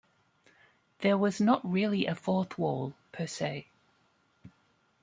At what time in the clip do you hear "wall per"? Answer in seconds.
2.57-3.27